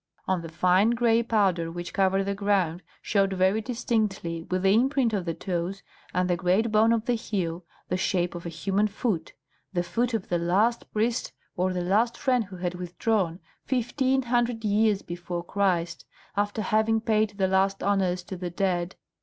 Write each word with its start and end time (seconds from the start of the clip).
On 0.27 0.41
the 0.41 0.49
fine 0.49 0.89
gray 0.97 1.21
powder 1.21 1.69
which 1.71 1.93
covered 1.93 2.23
the 2.23 2.33
ground 2.33 2.81
showed 3.03 3.33
very 3.33 3.61
distinctly, 3.61 4.47
with 4.49 4.63
the 4.63 4.73
imprint 4.73 5.13
of 5.13 5.25
the 5.25 5.35
toes 5.35 5.83
and 6.11 6.27
the 6.27 6.35
great 6.35 6.71
bone 6.71 6.91
of 6.91 7.05
the 7.05 7.13
heel, 7.13 7.63
the 7.87 7.97
shape 7.97 8.33
of 8.33 8.43
a 8.43 8.49
human 8.49 8.87
foot, 8.87 9.33
the 9.73 9.83
foot 9.83 10.15
of 10.15 10.29
the 10.29 10.39
last 10.39 10.91
priest 10.91 11.33
or 11.55 11.71
the 11.71 11.83
last 11.83 12.17
friend 12.17 12.45
who 12.45 12.55
had 12.55 12.73
withdrawn, 12.73 13.39
fifteen 13.63 14.23
hundred 14.23 14.63
years 14.65 15.03
before 15.03 15.43
Christ, 15.43 16.07
after 16.35 16.63
having 16.63 16.99
paid 16.99 17.37
the 17.37 17.47
last 17.47 17.83
honours 17.83 18.23
to 18.23 18.35
the 18.35 18.49
dead. 18.49 18.95